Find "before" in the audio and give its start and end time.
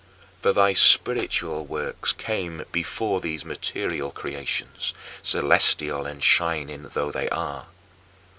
2.71-3.21